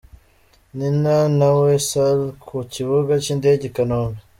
[0.77, 4.19] Nina na weasal ku kibuga cy'indege i Kanombe.